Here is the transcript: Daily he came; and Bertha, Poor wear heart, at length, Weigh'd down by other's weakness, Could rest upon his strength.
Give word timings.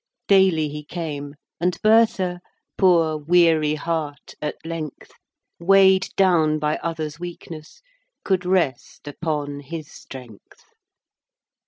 Daily 0.27 0.67
he 0.67 0.83
came; 0.83 1.35
and 1.59 1.79
Bertha, 1.83 2.39
Poor 2.75 3.17
wear 3.17 3.77
heart, 3.77 4.33
at 4.41 4.55
length, 4.65 5.11
Weigh'd 5.59 6.09
down 6.15 6.57
by 6.57 6.77
other's 6.77 7.19
weakness, 7.19 7.83
Could 8.25 8.43
rest 8.43 9.07
upon 9.07 9.59
his 9.59 9.91
strength. 9.91 10.63